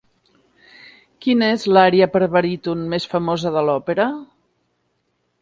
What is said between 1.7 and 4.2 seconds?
l'ària per a baríton més famosa de l'òpera?